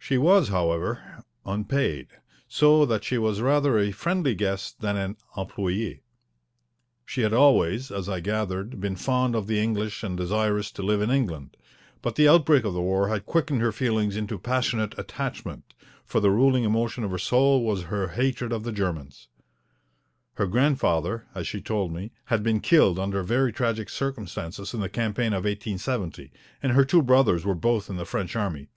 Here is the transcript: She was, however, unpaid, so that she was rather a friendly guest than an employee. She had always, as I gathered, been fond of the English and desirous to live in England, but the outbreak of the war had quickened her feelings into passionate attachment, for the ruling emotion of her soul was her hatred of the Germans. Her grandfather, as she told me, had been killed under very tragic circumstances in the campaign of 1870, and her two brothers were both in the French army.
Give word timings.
She 0.00 0.16
was, 0.16 0.48
however, 0.48 1.22
unpaid, 1.44 2.06
so 2.48 2.86
that 2.86 3.04
she 3.04 3.18
was 3.18 3.42
rather 3.42 3.78
a 3.78 3.90
friendly 3.90 4.34
guest 4.34 4.80
than 4.80 4.96
an 4.96 5.18
employee. 5.36 6.00
She 7.04 7.20
had 7.20 7.34
always, 7.34 7.90
as 7.90 8.08
I 8.08 8.20
gathered, 8.20 8.80
been 8.80 8.96
fond 8.96 9.36
of 9.36 9.46
the 9.46 9.60
English 9.62 10.02
and 10.02 10.16
desirous 10.16 10.70
to 10.72 10.82
live 10.82 11.02
in 11.02 11.10
England, 11.10 11.58
but 12.00 12.14
the 12.14 12.26
outbreak 12.26 12.64
of 12.64 12.72
the 12.72 12.80
war 12.80 13.08
had 13.08 13.26
quickened 13.26 13.60
her 13.60 13.70
feelings 13.70 14.16
into 14.16 14.38
passionate 14.38 14.98
attachment, 14.98 15.74
for 16.06 16.20
the 16.20 16.30
ruling 16.30 16.64
emotion 16.64 17.04
of 17.04 17.10
her 17.10 17.18
soul 17.18 17.62
was 17.62 17.82
her 17.82 18.08
hatred 18.08 18.50
of 18.50 18.64
the 18.64 18.72
Germans. 18.72 19.28
Her 20.36 20.46
grandfather, 20.46 21.26
as 21.34 21.46
she 21.46 21.60
told 21.60 21.92
me, 21.92 22.12
had 22.24 22.42
been 22.42 22.60
killed 22.60 22.98
under 22.98 23.22
very 23.22 23.52
tragic 23.52 23.90
circumstances 23.90 24.72
in 24.72 24.80
the 24.80 24.88
campaign 24.88 25.34
of 25.34 25.44
1870, 25.44 26.32
and 26.62 26.72
her 26.72 26.86
two 26.86 27.02
brothers 27.02 27.44
were 27.44 27.54
both 27.54 27.90
in 27.90 27.96
the 27.98 28.06
French 28.06 28.34
army. 28.36 28.68